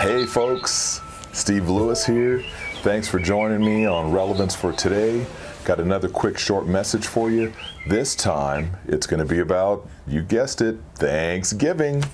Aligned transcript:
Hey, 0.00 0.26
folks, 0.26 1.00
Steve 1.32 1.68
Lewis 1.68 2.06
here. 2.06 2.44
Thanks 2.82 3.08
for 3.08 3.18
joining 3.18 3.64
me 3.64 3.84
on 3.84 4.12
Relevance 4.12 4.54
for 4.54 4.72
Today. 4.72 5.26
Got 5.64 5.80
another 5.80 6.08
quick 6.08 6.38
short 6.38 6.68
message 6.68 7.04
for 7.04 7.32
you. 7.32 7.52
This 7.84 8.14
time, 8.14 8.76
it's 8.86 9.08
going 9.08 9.18
to 9.18 9.26
be 9.26 9.40
about, 9.40 9.88
you 10.06 10.22
guessed 10.22 10.60
it, 10.60 10.76
Thanksgiving. 10.94 12.04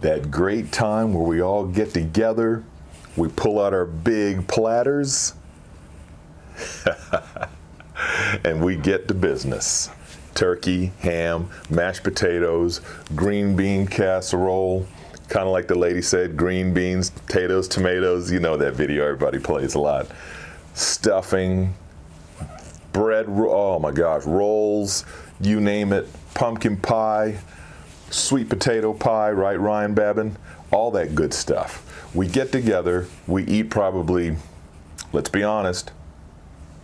That 0.00 0.30
great 0.30 0.70
time 0.70 1.12
where 1.12 1.24
we 1.24 1.42
all 1.42 1.66
get 1.66 1.92
together, 1.92 2.62
we 3.16 3.28
pull 3.30 3.60
out 3.60 3.74
our 3.74 3.84
big 3.84 4.46
platters, 4.46 5.34
and 8.44 8.64
we 8.64 8.76
get 8.76 9.08
to 9.08 9.14
business. 9.14 9.90
Turkey, 10.36 10.92
ham, 11.00 11.50
mashed 11.68 12.04
potatoes, 12.04 12.80
green 13.16 13.56
bean 13.56 13.88
casserole, 13.88 14.86
kind 15.28 15.46
of 15.46 15.52
like 15.52 15.68
the 15.68 15.74
lady 15.74 16.02
said, 16.02 16.36
green 16.36 16.72
beans, 16.72 17.10
potatoes, 17.10 17.68
tomatoes. 17.68 18.32
You 18.32 18.40
know 18.40 18.56
that 18.56 18.74
video 18.74 19.04
everybody 19.04 19.38
plays 19.38 19.74
a 19.74 19.78
lot. 19.78 20.08
Stuffing, 20.74 21.74
bread, 22.92 23.26
oh 23.28 23.78
my 23.78 23.90
gosh, 23.90 24.24
rolls, 24.24 25.04
you 25.40 25.60
name 25.60 25.92
it, 25.92 26.08
pumpkin 26.34 26.76
pie, 26.76 27.38
sweet 28.10 28.48
potato 28.48 28.92
pie, 28.92 29.30
right, 29.30 29.58
Ryan 29.58 29.94
Babin? 29.94 30.36
All 30.70 30.90
that 30.92 31.14
good 31.14 31.34
stuff. 31.34 31.84
We 32.14 32.26
get 32.26 32.52
together, 32.52 33.06
we 33.26 33.44
eat 33.44 33.70
probably, 33.70 34.36
let's 35.12 35.30
be 35.30 35.42
honest, 35.42 35.92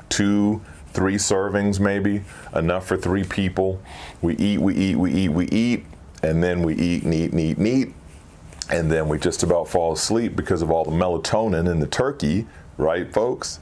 two, 0.09 0.63
three 0.93 1.17
servings 1.17 1.81
maybe, 1.81 2.23
enough 2.55 2.87
for 2.87 2.97
three 2.97 3.25
people. 3.25 3.81
We 4.23 4.37
eat, 4.37 4.61
we 4.61 4.75
eat, 4.75 4.97
we 4.97 5.13
eat, 5.13 5.29
we 5.29 5.47
eat, 5.49 5.87
and 6.23 6.43
then 6.43 6.63
we 6.63 6.75
eat 6.75 7.05
and 7.05 7.15
eat 7.15 7.33
and 7.33 7.41
eat 7.41 7.59
and 7.59 7.67
eat. 7.67 7.95
And 8.71 8.91
then 8.91 9.09
we 9.09 9.19
just 9.19 9.43
about 9.43 9.69
fall 9.69 9.93
asleep 9.93 10.37
because 10.37 10.63
of 10.63 10.71
all 10.71 10.85
the 10.85 10.91
melatonin 10.91 11.71
in 11.71 11.81
the 11.81 11.87
turkey, 11.87 12.47
right, 12.79 13.13
folks? 13.13 13.61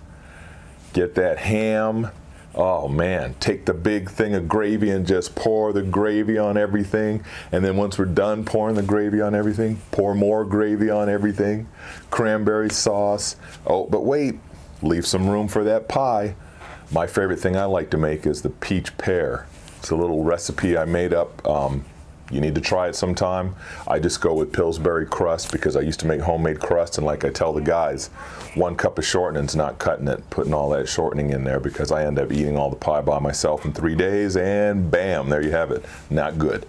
Get 0.92 1.14
that 1.16 1.38
ham, 1.38 2.10
Oh 2.54 2.86
man, 2.86 3.34
take 3.40 3.64
the 3.64 3.72
big 3.72 4.10
thing 4.10 4.34
of 4.34 4.46
gravy 4.46 4.90
and 4.90 5.06
just 5.06 5.34
pour 5.34 5.72
the 5.72 5.82
gravy 5.82 6.36
on 6.36 6.58
everything. 6.58 7.24
And 7.50 7.64
then 7.64 7.78
once 7.78 7.98
we're 7.98 8.04
done 8.04 8.44
pouring 8.44 8.76
the 8.76 8.82
gravy 8.82 9.22
on 9.22 9.34
everything, 9.34 9.80
pour 9.90 10.14
more 10.14 10.44
gravy 10.44 10.90
on 10.90 11.08
everything. 11.08 11.66
Cranberry 12.10 12.68
sauce. 12.68 13.36
Oh, 13.66 13.86
but 13.86 14.04
wait, 14.04 14.38
leave 14.82 15.06
some 15.06 15.30
room 15.30 15.48
for 15.48 15.64
that 15.64 15.88
pie. 15.88 16.34
My 16.90 17.06
favorite 17.06 17.38
thing 17.38 17.56
I 17.56 17.64
like 17.64 17.88
to 17.90 17.96
make 17.96 18.26
is 18.26 18.42
the 18.42 18.50
peach 18.50 18.98
pear. 18.98 19.46
It's 19.78 19.90
a 19.90 19.96
little 19.96 20.22
recipe 20.22 20.76
I 20.76 20.84
made 20.84 21.14
up. 21.14 21.46
Um, 21.48 21.86
you 22.32 22.40
need 22.40 22.54
to 22.54 22.60
try 22.60 22.88
it 22.88 22.96
sometime. 22.96 23.54
I 23.86 23.98
just 23.98 24.20
go 24.20 24.34
with 24.34 24.52
Pillsbury 24.52 25.06
crust 25.06 25.52
because 25.52 25.76
I 25.76 25.80
used 25.80 26.00
to 26.00 26.06
make 26.06 26.20
homemade 26.20 26.60
crust, 26.60 26.98
and 26.98 27.06
like 27.06 27.24
I 27.24 27.30
tell 27.30 27.52
the 27.52 27.60
guys, 27.60 28.08
one 28.54 28.76
cup 28.76 28.98
of 28.98 29.04
shortening's 29.04 29.54
not 29.54 29.78
cutting 29.78 30.08
it, 30.08 30.28
putting 30.30 30.54
all 30.54 30.70
that 30.70 30.88
shortening 30.88 31.30
in 31.30 31.44
there 31.44 31.60
because 31.60 31.92
I 31.92 32.04
end 32.04 32.18
up 32.18 32.32
eating 32.32 32.56
all 32.56 32.70
the 32.70 32.76
pie 32.76 33.00
by 33.00 33.18
myself 33.18 33.64
in 33.64 33.72
three 33.72 33.94
days, 33.94 34.36
and 34.36 34.90
bam, 34.90 35.28
there 35.28 35.42
you 35.42 35.50
have 35.50 35.70
it. 35.70 35.84
Not 36.10 36.38
good. 36.38 36.66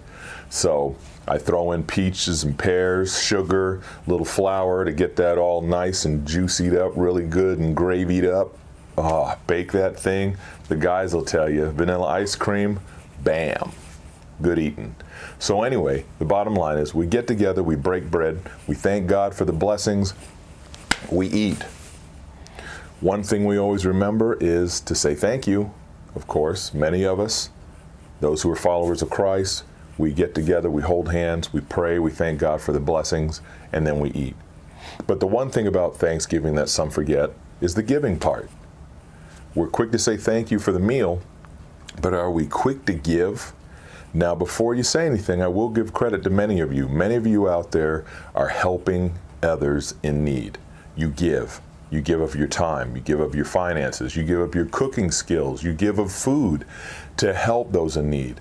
So 0.50 0.96
I 1.26 1.38
throw 1.38 1.72
in 1.72 1.84
peaches 1.84 2.44
and 2.44 2.58
pears, 2.58 3.22
sugar, 3.22 3.80
a 4.06 4.10
little 4.10 4.26
flour 4.26 4.84
to 4.84 4.92
get 4.92 5.16
that 5.16 5.38
all 5.38 5.62
nice 5.62 6.04
and 6.04 6.26
juicied 6.26 6.74
up, 6.74 6.92
really 6.96 7.24
good 7.24 7.58
and 7.58 7.74
gravied 7.74 8.26
up. 8.26 8.56
Oh, 8.96 9.34
bake 9.46 9.72
that 9.72 9.98
thing. 9.98 10.36
The 10.68 10.76
guys 10.76 11.14
will 11.14 11.24
tell 11.24 11.50
you, 11.50 11.70
vanilla 11.70 12.06
ice 12.06 12.36
cream, 12.36 12.78
bam, 13.22 13.72
good 14.42 14.58
eating. 14.58 14.94
So, 15.38 15.62
anyway, 15.62 16.04
the 16.18 16.24
bottom 16.24 16.54
line 16.54 16.78
is 16.78 16.94
we 16.94 17.06
get 17.06 17.26
together, 17.26 17.62
we 17.62 17.76
break 17.76 18.10
bread, 18.10 18.40
we 18.66 18.74
thank 18.74 19.06
God 19.06 19.34
for 19.34 19.44
the 19.44 19.52
blessings, 19.52 20.14
we 21.10 21.28
eat. 21.28 21.62
One 23.00 23.22
thing 23.22 23.44
we 23.44 23.58
always 23.58 23.84
remember 23.84 24.36
is 24.40 24.80
to 24.82 24.94
say 24.94 25.14
thank 25.14 25.46
you. 25.46 25.72
Of 26.14 26.26
course, 26.26 26.72
many 26.72 27.04
of 27.04 27.20
us, 27.20 27.50
those 28.20 28.42
who 28.42 28.50
are 28.50 28.56
followers 28.56 29.02
of 29.02 29.10
Christ, 29.10 29.64
we 29.98 30.12
get 30.12 30.34
together, 30.34 30.70
we 30.70 30.82
hold 30.82 31.10
hands, 31.10 31.52
we 31.52 31.60
pray, 31.60 31.98
we 31.98 32.10
thank 32.10 32.38
God 32.38 32.60
for 32.60 32.72
the 32.72 32.80
blessings, 32.80 33.40
and 33.72 33.86
then 33.86 34.00
we 34.00 34.10
eat. 34.10 34.34
But 35.06 35.20
the 35.20 35.26
one 35.26 35.50
thing 35.50 35.66
about 35.66 35.96
Thanksgiving 35.96 36.54
that 36.54 36.68
some 36.68 36.90
forget 36.90 37.30
is 37.60 37.74
the 37.74 37.82
giving 37.82 38.18
part. 38.18 38.48
We're 39.54 39.68
quick 39.68 39.92
to 39.92 39.98
say 39.98 40.16
thank 40.16 40.50
you 40.50 40.58
for 40.58 40.72
the 40.72 40.80
meal, 40.80 41.22
but 42.00 42.12
are 42.14 42.30
we 42.30 42.46
quick 42.46 42.86
to 42.86 42.92
give? 42.92 43.52
Now, 44.16 44.36
before 44.36 44.76
you 44.76 44.84
say 44.84 45.06
anything, 45.06 45.42
I 45.42 45.48
will 45.48 45.68
give 45.68 45.92
credit 45.92 46.22
to 46.22 46.30
many 46.30 46.60
of 46.60 46.72
you. 46.72 46.88
Many 46.88 47.16
of 47.16 47.26
you 47.26 47.48
out 47.48 47.72
there 47.72 48.04
are 48.36 48.46
helping 48.46 49.14
others 49.42 49.94
in 50.04 50.24
need. 50.24 50.56
You 50.94 51.10
give. 51.10 51.60
You 51.90 52.00
give 52.00 52.20
of 52.20 52.36
your 52.36 52.46
time, 52.46 52.96
you 52.96 53.02
give 53.02 53.20
of 53.20 53.34
your 53.34 53.44
finances, 53.44 54.16
you 54.16 54.24
give 54.24 54.40
up 54.40 54.54
your 54.54 54.66
cooking 54.66 55.10
skills, 55.10 55.62
you 55.62 55.72
give 55.72 55.98
of 55.98 56.10
food 56.10 56.64
to 57.18 57.32
help 57.32 57.70
those 57.72 57.96
in 57.96 58.10
need 58.10 58.40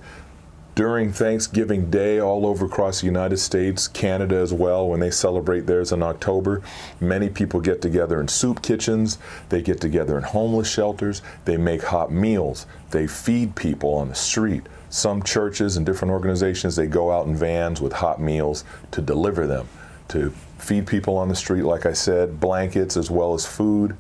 during 0.76 1.12
Thanksgiving 1.12 1.92
Day 1.92 2.20
all 2.20 2.46
over 2.46 2.66
across 2.66 3.02
the 3.02 3.06
United 3.06 3.38
States, 3.38 3.88
Canada 3.88 4.36
as 4.36 4.52
well, 4.52 4.88
when 4.88 5.00
they 5.00 5.12
celebrate 5.12 5.68
theirs 5.68 5.92
in 5.92 6.02
October, 6.02 6.62
many 7.00 7.30
people 7.30 7.62
get 7.62 7.82
together 7.82 8.20
in 8.20 8.28
soup 8.28 8.62
kitchens, 8.62 9.20
they 9.50 9.62
get 9.62 9.80
together 9.80 10.18
in 10.18 10.24
homeless 10.24 10.72
shelters, 10.72 11.22
they 11.46 11.58
make 11.58 11.84
hot 11.84 12.12
meals, 12.12 12.66
they 12.90 13.06
feed 13.06 13.56
people 13.56 13.94
on 13.94 14.10
the 14.10 14.16
street. 14.16 14.64
Some 14.90 15.22
churches 15.24 15.78
and 15.78 15.86
different 15.86 16.12
organizations, 16.12 16.76
they 16.76 16.88
go 16.88 17.12
out 17.12 17.28
in 17.28 17.36
vans 17.36 17.80
with 17.82 17.94
hot 17.94 18.20
meals 18.20 18.64
to 18.92 19.02
deliver 19.02 19.46
them, 19.46 19.68
to 20.10 20.32
feed 20.58 20.88
people 20.88 21.18
on 21.18 21.30
the 21.30 21.36
street, 21.36 21.64
like 21.64 21.86
I 21.86 21.94
said, 21.94 22.40
blankets 22.40 22.98
as 22.98 23.12
well 23.12 23.34
as 23.34 23.46
food 23.46 23.96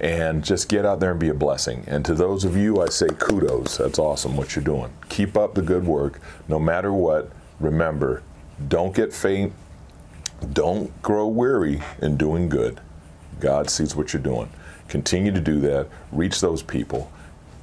and 0.00 0.44
just 0.44 0.68
get 0.68 0.84
out 0.84 1.00
there 1.00 1.12
and 1.12 1.20
be 1.20 1.28
a 1.28 1.34
blessing. 1.34 1.84
And 1.86 2.04
to 2.04 2.14
those 2.14 2.44
of 2.44 2.56
you, 2.56 2.82
I 2.82 2.88
say 2.88 3.08
kudos. 3.18 3.78
That's 3.78 3.98
awesome 3.98 4.36
what 4.36 4.54
you're 4.54 4.64
doing. 4.64 4.92
Keep 5.08 5.36
up 5.36 5.54
the 5.54 5.62
good 5.62 5.86
work. 5.86 6.20
No 6.48 6.58
matter 6.58 6.92
what, 6.92 7.30
remember, 7.60 8.22
don't 8.68 8.94
get 8.94 9.12
faint. 9.12 9.52
Don't 10.52 11.00
grow 11.02 11.26
weary 11.26 11.82
in 12.02 12.16
doing 12.16 12.48
good. 12.48 12.80
God 13.40 13.70
sees 13.70 13.96
what 13.96 14.12
you're 14.12 14.22
doing. 14.22 14.50
Continue 14.88 15.32
to 15.32 15.40
do 15.40 15.60
that. 15.60 15.88
Reach 16.12 16.40
those 16.40 16.62
people. 16.62 17.10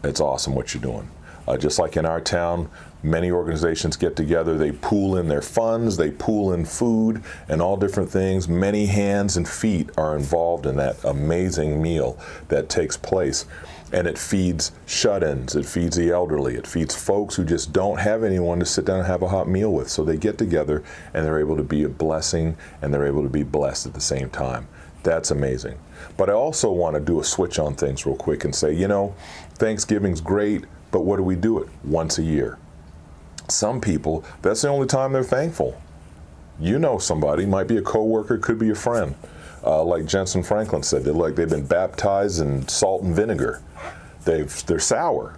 It's 0.04 0.20
awesome 0.20 0.56
what 0.56 0.74
you're 0.74 0.82
doing. 0.82 1.10
Uh, 1.48 1.58
just 1.58 1.80
like 1.80 1.98
in 1.98 2.06
our 2.06 2.22
town, 2.22 2.70
many 3.04 3.32
organizations 3.32 3.98
get 3.98 4.16
together, 4.16 4.58
they 4.58 4.72
pool 4.72 5.18
in 5.18 5.28
their 5.28 5.42
funds, 5.42 5.98
they 5.98 6.12
pool 6.12 6.54
in 6.54 6.66
food 6.66 7.24
and 7.50 7.62
all 7.62 7.78
different 7.78 8.10
things. 8.10 8.48
Many 8.48 8.86
hands 8.86 9.38
and 9.38 9.48
feet 9.48 9.90
are 9.98 10.16
involved 10.16 10.66
in 10.66 10.78
that 10.78 11.04
amazing 11.04 11.82
meal 11.82 12.18
that 12.50 12.70
takes 12.70 12.98
place. 12.98 13.46
And 13.94 14.08
it 14.08 14.18
feeds 14.18 14.72
shut 14.86 15.22
ins, 15.22 15.54
it 15.54 15.66
feeds 15.66 15.98
the 15.98 16.12
elderly, 16.12 16.56
it 16.56 16.66
feeds 16.66 16.96
folks 16.96 17.36
who 17.36 17.44
just 17.44 17.74
don't 17.74 18.00
have 18.00 18.24
anyone 18.24 18.60
to 18.60 18.66
sit 18.66 18.86
down 18.86 19.00
and 19.00 19.08
have 19.08 19.22
a 19.22 19.28
hot 19.28 19.50
meal 19.50 19.74
with. 19.74 19.90
So 19.90 20.06
they 20.06 20.16
get 20.16 20.38
together 20.38 20.82
and 21.14 21.26
they're 21.26 21.42
able 21.42 21.58
to 21.58 21.64
be 21.64 21.84
a 21.84 21.90
blessing 21.90 22.56
and 22.82 22.94
they're 22.94 23.06
able 23.06 23.24
to 23.24 23.30
be 23.30 23.44
blessed 23.44 23.88
at 23.88 23.94
the 23.94 24.00
same 24.00 24.30
time. 24.30 24.70
That's 25.04 25.32
amazing. 25.32 25.78
But 26.16 26.30
I 26.30 26.34
also 26.34 26.72
want 26.72 26.94
to 26.94 27.02
do 27.02 27.20
a 27.20 27.24
switch 27.24 27.60
on 27.60 27.76
things 27.76 28.06
real 28.06 28.16
quick 28.16 28.46
and 28.46 28.56
say, 28.56 28.72
you 28.74 28.88
know, 28.88 29.14
Thanksgiving's 29.56 30.22
great, 30.22 30.64
but 30.92 31.02
what 31.02 31.18
do 31.18 31.24
we 31.24 31.36
do 31.36 31.60
it? 31.60 31.68
Once 31.84 32.18
a 32.18 32.24
year. 32.24 32.58
Some 33.52 33.82
people, 33.82 34.24
that's 34.42 34.62
the 34.62 34.70
only 34.70 34.88
time 34.88 35.14
they're 35.14 35.24
thankful. 35.24 35.80
You 36.60 36.80
know 36.80 36.98
somebody, 36.98 37.46
might 37.46 37.68
be 37.68 37.78
a 37.78 37.82
coworker, 37.82 38.38
could 38.38 38.60
be 38.60 38.70
a 38.70 38.76
friend. 38.76 39.16
Uh, 39.64 39.84
like 39.84 40.04
Jentezen 40.04 40.46
Franklin 40.46 40.84
said, 40.84 41.04
they're 41.04 41.14
like 41.14 41.36
they've 41.36 41.50
been 41.50 41.66
baptized 41.66 42.42
in 42.42 42.68
salt 42.68 43.04
and 43.04 43.16
vinegar. 43.16 43.62
They've 44.26 44.66
they're 44.66 44.80
sour. 44.80 45.38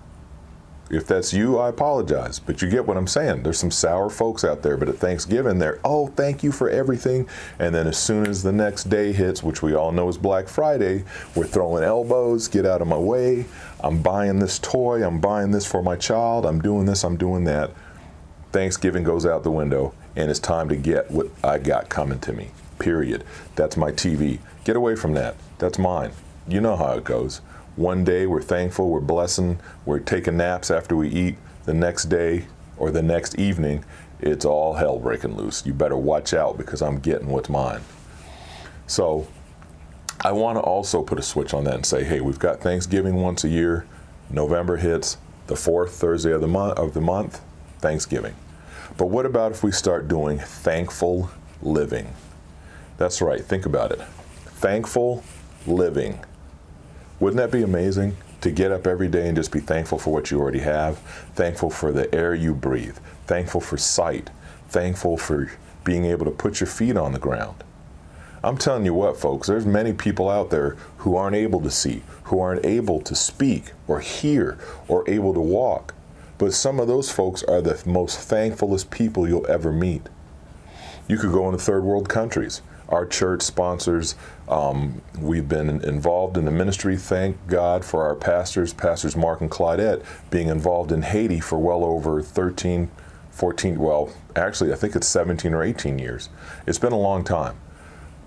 If 0.89 1.07
that's 1.07 1.33
you, 1.33 1.57
I 1.57 1.69
apologize, 1.69 2.39
but 2.39 2.61
you 2.61 2.69
get 2.69 2.85
what 2.85 2.97
I'm 2.97 3.07
saying. 3.07 3.43
There's 3.43 3.57
some 3.57 3.71
sour 3.71 4.09
folks 4.09 4.43
out 4.43 4.61
there, 4.61 4.77
but 4.77 4.89
at 4.89 4.97
Thanksgiving, 4.97 5.57
they're 5.57 5.79
oh, 5.83 6.07
thank 6.07 6.43
you 6.43 6.51
for 6.51 6.69
everything, 6.69 7.27
and 7.57 7.73
then 7.73 7.87
as 7.87 7.97
soon 7.97 8.27
as 8.27 8.43
the 8.43 8.51
next 8.51 8.85
day 8.85 9.11
hits, 9.11 9.41
which 9.41 9.61
we 9.61 9.73
all 9.73 9.91
know 9.91 10.07
is 10.07 10.17
Black 10.17 10.47
Friday, 10.47 11.03
we're 11.35 11.47
throwing 11.47 11.83
elbows. 11.83 12.47
Get 12.47 12.65
out 12.65 12.81
of 12.81 12.87
my 12.87 12.97
way. 12.97 13.45
I'm 13.79 14.01
buying 14.01 14.39
this 14.39 14.59
toy. 14.59 15.05
I'm 15.05 15.19
buying 15.19 15.51
this 15.51 15.65
for 15.65 15.81
my 15.81 15.95
child. 15.95 16.45
I'm 16.45 16.61
doing 16.61 16.85
this. 16.85 17.03
I'm 17.03 17.17
doing 17.17 17.45
that. 17.45 17.71
Thanksgiving 18.53 19.03
goes 19.03 19.25
out 19.25 19.41
the 19.41 19.49
window, 19.49 19.95
and 20.15 20.29
it's 20.29 20.39
time 20.39 20.69
to 20.69 20.75
get 20.75 21.09
what 21.09 21.27
I 21.43 21.57
got 21.57 21.89
coming 21.89 22.19
to 22.19 22.33
me. 22.33 22.51
Period. 22.77 23.23
That's 23.55 23.75
my 23.75 23.91
TV. 23.91 24.39
Get 24.63 24.75
away 24.75 24.95
from 24.95 25.13
that. 25.15 25.35
That's 25.57 25.79
mine. 25.79 26.11
You 26.47 26.61
know 26.61 26.75
how 26.75 26.93
it 26.93 27.03
goes. 27.03 27.41
One 27.75 28.03
day 28.03 28.27
we're 28.27 28.43
thankful, 28.43 28.91
we're 28.91 28.99
blessing, 28.99 29.59
we're 29.85 29.99
taking 29.99 30.37
naps 30.37 30.69
after 30.69 30.95
we 30.95 31.09
eat. 31.09 31.35
The 31.65 31.73
next 31.73 32.05
day 32.05 32.45
or 32.77 32.91
the 32.91 33.01
next 33.01 33.39
evening, 33.39 33.83
it's 34.19 34.45
all 34.45 34.75
hell 34.75 34.99
breaking 34.99 35.35
loose. 35.35 35.65
You 35.65 35.73
better 35.73 35.97
watch 35.97 36.31
out 36.35 36.55
because 36.55 36.83
I'm 36.83 36.99
getting 36.99 37.29
what's 37.29 37.49
mine. 37.49 37.81
So 38.85 39.27
I 40.21 40.31
want 40.31 40.57
to 40.57 40.61
also 40.61 41.01
put 41.01 41.17
a 41.17 41.23
switch 41.23 41.55
on 41.55 41.63
that 41.63 41.73
and 41.73 41.85
say, 41.85 42.03
hey, 42.03 42.21
we've 42.21 42.37
got 42.37 42.59
Thanksgiving 42.59 43.15
once 43.15 43.43
a 43.43 43.49
year. 43.49 43.87
November 44.29 44.77
hits 44.77 45.17
the 45.47 45.55
fourth 45.55 45.95
Thursday 45.95 46.31
of 46.31 46.41
the 46.41 46.47
month 46.47 46.77
of 46.77 46.93
the 46.93 47.01
month, 47.01 47.41
Thanksgiving. 47.79 48.35
But 48.97 49.07
what 49.07 49.25
about 49.25 49.51
if 49.51 49.63
we 49.63 49.71
start 49.71 50.07
doing 50.07 50.39
thankful 50.39 51.29
living? 51.61 52.13
That's 52.97 53.21
right. 53.21 53.43
Think 53.43 53.65
about 53.65 53.91
it. 53.91 54.01
Thankful 54.45 55.23
living. 55.65 56.19
Wouldn't 57.19 57.37
that 57.37 57.51
be 57.51 57.63
amazing? 57.63 58.17
To 58.41 58.51
get 58.51 58.71
up 58.71 58.85
every 58.85 59.07
day 59.07 59.27
and 59.27 59.37
just 59.37 59.51
be 59.51 59.61
thankful 59.61 59.97
for 59.97 60.11
what 60.11 60.29
you 60.29 60.39
already 60.39 60.59
have, 60.59 60.97
thankful 61.35 61.69
for 61.69 61.91
the 61.91 62.13
air 62.13 62.35
you 62.35 62.53
breathe, 62.53 62.97
thankful 63.25 63.61
for 63.61 63.77
sight, 63.77 64.29
thankful 64.67 65.17
for 65.17 65.51
being 65.83 66.05
able 66.05 66.25
to 66.25 66.31
put 66.31 66.59
your 66.59 66.67
feet 66.67 66.97
on 66.97 67.13
the 67.13 67.19
ground. 67.19 67.63
I'm 68.43 68.57
telling 68.57 68.83
you 68.83 68.93
what, 68.93 69.15
folks, 69.15 69.47
there's 69.47 69.65
many 69.65 69.93
people 69.93 70.29
out 70.29 70.49
there 70.49 70.71
who 70.97 71.15
aren't 71.15 71.37
able 71.37 71.61
to 71.61 71.71
see, 71.71 72.03
who 72.23 72.41
aren't 72.41 72.65
able 72.65 72.99
to 73.01 73.15
speak 73.15 73.71
or 73.87 74.01
hear 74.01 74.57
or 74.89 75.09
able 75.09 75.33
to 75.33 75.39
walk. 75.39 75.93
But 76.43 76.53
some 76.53 76.81
of 76.81 76.89
those 76.89 77.09
folks 77.09 77.41
are 77.43 77.61
the 77.61 77.81
most 77.85 78.19
thankfulest 78.19 78.91
people 78.91 79.25
you'll 79.25 79.49
ever 79.49 79.71
meet. 79.71 80.09
You 81.07 81.15
could 81.15 81.31
go 81.31 81.45
into 81.45 81.57
third 81.57 81.85
world 81.85 82.09
countries. 82.09 82.61
Our 82.89 83.05
church 83.05 83.43
sponsors, 83.43 84.15
um, 84.49 85.01
we've 85.17 85.47
been 85.47 85.69
involved 85.69 86.35
in 86.35 86.43
the 86.43 86.51
ministry. 86.51 86.97
Thank 86.97 87.37
God 87.47 87.85
for 87.85 88.03
our 88.03 88.13
pastors, 88.13 88.73
Pastors 88.73 89.15
Mark 89.15 89.39
and 89.39 89.49
Claudette, 89.49 90.03
being 90.31 90.49
involved 90.49 90.91
in 90.91 91.03
Haiti 91.03 91.39
for 91.39 91.57
well 91.59 91.85
over 91.85 92.21
13, 92.21 92.91
14, 93.31 93.79
well, 93.79 94.11
actually, 94.35 94.73
I 94.73 94.75
think 94.75 94.97
it's 94.97 95.07
17 95.07 95.53
or 95.53 95.63
18 95.63 95.97
years. 95.97 96.27
It's 96.67 96.77
been 96.77 96.91
a 96.91 96.99
long 96.99 97.23
time. 97.23 97.55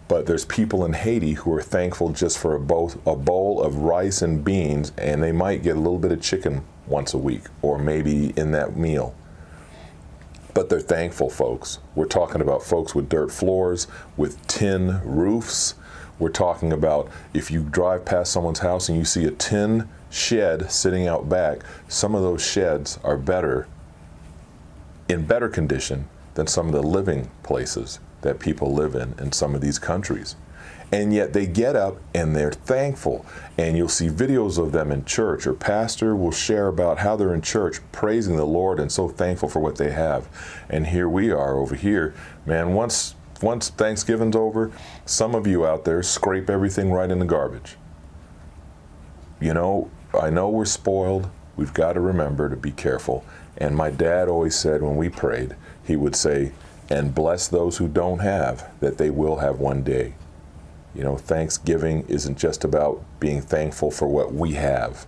But 0.08 0.26
there's 0.26 0.44
people 0.44 0.84
in 0.84 0.92
Haiti 0.92 1.32
who 1.32 1.52
are 1.52 1.62
thankful 1.62 2.10
just 2.10 2.38
for 2.38 2.54
a 2.54 2.60
bowl, 2.60 2.92
a 3.04 3.16
bowl 3.16 3.60
of 3.60 3.78
rice 3.78 4.22
and 4.22 4.44
beans, 4.44 4.92
and 4.96 5.22
they 5.22 5.32
might 5.32 5.64
get 5.64 5.76
a 5.76 5.80
little 5.80 5.98
bit 5.98 6.12
of 6.12 6.22
chicken 6.22 6.62
once 6.86 7.12
a 7.12 7.18
week, 7.18 7.42
or 7.60 7.76
maybe 7.76 8.32
in 8.36 8.52
that 8.52 8.76
meal. 8.76 9.14
But 10.54 10.68
they're 10.68 10.80
thankful 10.80 11.28
folks. 11.28 11.80
We're 11.96 12.06
talking 12.06 12.40
about 12.40 12.62
folks 12.62 12.94
with 12.94 13.08
dirt 13.08 13.32
floors, 13.32 13.88
with 14.16 14.44
tin 14.46 15.00
roofs. 15.04 15.74
We're 16.20 16.28
talking 16.28 16.72
about 16.72 17.10
if 17.34 17.50
you 17.50 17.64
drive 17.64 18.04
past 18.04 18.32
someone's 18.32 18.60
house 18.60 18.88
and 18.88 18.96
you 18.96 19.04
see 19.04 19.24
a 19.24 19.32
tin 19.32 19.88
shed 20.08 20.70
sitting 20.70 21.08
out 21.08 21.28
back, 21.28 21.58
some 21.88 22.14
of 22.14 22.22
those 22.22 22.42
sheds 22.42 22.98
are 23.02 23.18
better, 23.18 23.66
in 25.08 25.26
better 25.26 25.48
condition 25.48 26.08
than 26.34 26.46
some 26.46 26.68
of 26.68 26.72
the 26.72 26.82
living 26.82 27.28
places 27.42 27.98
that 28.22 28.40
people 28.40 28.72
live 28.72 28.94
in 28.94 29.14
in 29.18 29.32
some 29.32 29.54
of 29.54 29.60
these 29.60 29.78
countries. 29.78 30.36
And 30.92 31.12
yet 31.12 31.32
they 31.32 31.46
get 31.46 31.74
up 31.74 31.96
and 32.14 32.34
they're 32.34 32.52
thankful. 32.52 33.26
And 33.58 33.76
you'll 33.76 33.88
see 33.88 34.08
videos 34.08 34.56
of 34.58 34.72
them 34.72 34.92
in 34.92 35.04
church, 35.04 35.46
or 35.46 35.54
pastor 35.54 36.14
will 36.14 36.30
share 36.30 36.68
about 36.68 36.98
how 36.98 37.16
they're 37.16 37.34
in 37.34 37.42
church 37.42 37.80
praising 37.90 38.36
the 38.36 38.46
Lord 38.46 38.78
and 38.78 38.90
so 38.90 39.08
thankful 39.08 39.48
for 39.48 39.58
what 39.60 39.76
they 39.76 39.90
have. 39.90 40.28
And 40.68 40.86
here 40.86 41.08
we 41.08 41.30
are 41.30 41.58
over 41.58 41.74
here. 41.74 42.14
Man, 42.44 42.74
once 42.74 43.14
once 43.42 43.68
Thanksgiving's 43.68 44.36
over, 44.36 44.72
some 45.04 45.34
of 45.34 45.46
you 45.46 45.66
out 45.66 45.84
there 45.84 46.02
scrape 46.02 46.48
everything 46.48 46.90
right 46.90 47.10
in 47.10 47.18
the 47.18 47.26
garbage. 47.26 47.76
You 49.40 49.52
know, 49.52 49.90
I 50.18 50.30
know 50.30 50.48
we're 50.48 50.64
spoiled. 50.64 51.28
We've 51.56 51.74
got 51.74 51.94
to 51.94 52.00
remember 52.00 52.48
to 52.48 52.56
be 52.56 52.70
careful. 52.70 53.24
And 53.58 53.76
my 53.76 53.90
dad 53.90 54.28
always 54.28 54.54
said 54.54 54.82
when 54.82 54.96
we 54.96 55.08
prayed, 55.08 55.54
he 55.84 55.96
would 55.96 56.16
say, 56.16 56.52
and 56.88 57.14
bless 57.14 57.48
those 57.48 57.78
who 57.78 57.88
don't 57.88 58.20
have, 58.20 58.70
that 58.80 58.98
they 58.98 59.10
will 59.10 59.36
have 59.36 59.58
one 59.58 59.82
day. 59.82 60.14
You 60.94 61.02
know, 61.02 61.16
Thanksgiving 61.16 62.04
isn't 62.08 62.38
just 62.38 62.64
about 62.64 63.04
being 63.20 63.42
thankful 63.42 63.90
for 63.90 64.08
what 64.08 64.32
we 64.32 64.52
have, 64.52 65.06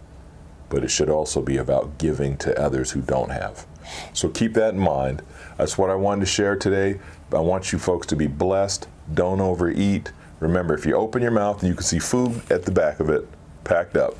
but 0.68 0.84
it 0.84 0.90
should 0.90 1.08
also 1.08 1.40
be 1.40 1.56
about 1.56 1.98
giving 1.98 2.36
to 2.38 2.60
others 2.60 2.90
who 2.90 3.00
don't 3.00 3.30
have. 3.30 3.66
So 4.12 4.28
keep 4.28 4.54
that 4.54 4.74
in 4.74 4.80
mind. 4.80 5.22
That's 5.56 5.78
what 5.78 5.88
I 5.88 5.94
wanted 5.94 6.20
to 6.20 6.26
share 6.26 6.56
today. 6.56 7.00
I 7.32 7.40
want 7.40 7.72
you 7.72 7.78
folks 7.78 8.06
to 8.08 8.16
be 8.16 8.26
blessed. 8.26 8.86
Don't 9.14 9.40
overeat. 9.40 10.12
Remember, 10.40 10.74
if 10.74 10.84
you 10.84 10.94
open 10.94 11.22
your 11.22 11.30
mouth 11.30 11.60
and 11.60 11.68
you 11.68 11.74
can 11.74 11.84
see 11.84 11.98
food 11.98 12.42
at 12.50 12.64
the 12.64 12.70
back 12.70 13.00
of 13.00 13.08
it, 13.08 13.26
packed 13.64 13.96
up, 13.96 14.14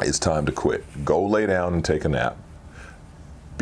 it's 0.00 0.18
time 0.18 0.46
to 0.46 0.52
quit. 0.52 0.84
Go 1.04 1.24
lay 1.24 1.46
down 1.46 1.74
and 1.74 1.84
take 1.84 2.04
a 2.04 2.08
nap 2.08 2.36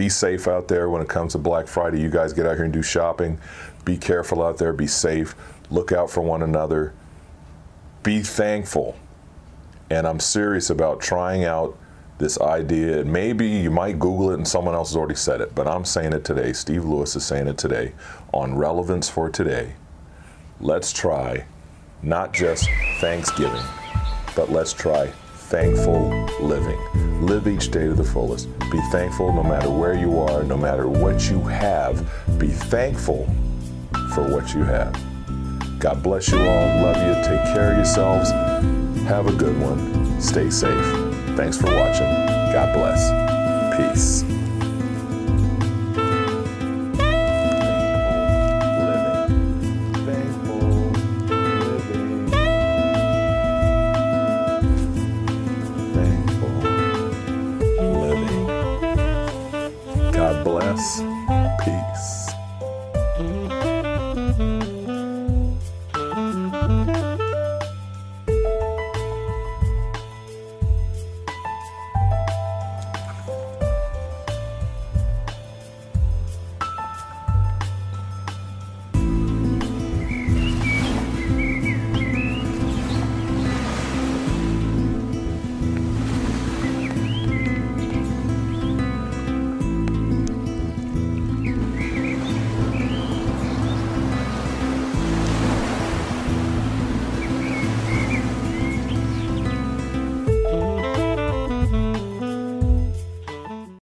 be 0.00 0.08
safe 0.08 0.49
out 0.49 0.67
there 0.67 0.88
when 0.88 1.02
it 1.02 1.11
comes 1.11 1.32
to 1.32 1.38
Black 1.38 1.67
Friday. 1.67 2.00
You 2.00 2.08
guys 2.08 2.32
get 2.32 2.47
out 2.47 2.56
here 2.56 2.64
and 2.64 2.73
do 2.73 2.81
shopping. 2.81 3.38
Be 3.85 3.99
careful 3.99 4.43
out 4.43 4.56
there. 4.56 4.73
Be 4.73 4.87
safe. 4.87 5.35
Look 5.69 5.93
out 5.93 6.11
for 6.11 6.23
one 6.23 6.43
another. 6.43 6.94
Be 8.02 8.23
thankful. 8.23 8.97
And 9.91 10.06
I'm 10.06 10.19
serious 10.19 10.70
about 10.70 11.02
trying 11.02 11.44
out 11.44 11.76
this 12.17 12.41
idea. 12.41 13.00
And 13.00 13.12
maybe 13.12 13.47
you 13.47 13.70
might 13.70 13.99
Google 13.99 14.31
it 14.31 14.37
and 14.37 14.49
someone 14.49 14.75
else 14.75 14.88
has 14.88 14.97
already 14.97 15.17
said 15.17 15.43
it, 15.43 15.55
but 15.55 15.69
I'm 15.69 15.85
saying 15.85 16.14
it 16.14 16.25
today. 16.25 16.55
Steve 16.55 16.87
Lewis 16.87 17.14
is 17.14 17.26
saying 17.26 17.46
it 17.46 17.58
today 17.58 17.93
on 18.32 18.56
Relevance 18.56 19.11
for 19.11 19.29
Today. 19.29 19.75
Let's 20.62 20.94
try 20.94 21.44
not 22.03 22.32
just 22.32 22.67
Thanksgiving, 23.03 23.61
but 24.35 24.50
let's 24.50 24.73
try 24.73 25.12
thankful 25.50 26.08
living. 26.41 26.79
Live 27.26 27.49
each 27.49 27.73
day 27.73 27.85
to 27.87 27.93
the 27.93 28.05
fullest. 28.05 28.49
Be 28.70 28.81
thankful 28.93 29.32
no 29.32 29.43
matter 29.43 29.69
where 29.69 29.94
you 29.94 30.20
are, 30.20 30.44
no 30.44 30.56
matter 30.56 30.88
what 30.88 31.29
you 31.29 31.41
have. 31.41 32.08
Be 32.38 32.47
thankful 32.47 33.26
for 34.14 34.23
what 34.31 34.55
you 34.55 34.62
have. 34.62 34.93
God 35.81 36.05
bless 36.05 36.31
you 36.31 36.38
all. 36.38 36.82
Love 36.82 36.97
you. 36.97 37.14
Take 37.25 37.43
care 37.52 37.73
of 37.73 37.79
yourselves. 37.79 38.31
Have 39.08 39.26
a 39.26 39.32
good 39.32 39.61
one. 39.61 40.20
Stay 40.20 40.50
safe. 40.50 40.87
Thanks 41.37 41.56
for 41.56 41.67
watching. 41.67 42.06
God 42.53 42.73
bless. 42.73 43.11
Peace. 43.76 44.50
Peace. 60.81 61.10